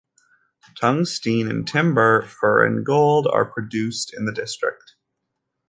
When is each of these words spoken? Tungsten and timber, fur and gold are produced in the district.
Tungsten 0.75 1.47
and 1.47 1.67
timber, 1.67 2.23
fur 2.23 2.65
and 2.65 2.83
gold 2.83 3.27
are 3.31 3.45
produced 3.45 4.11
in 4.15 4.25
the 4.25 4.31
district. 4.31 4.95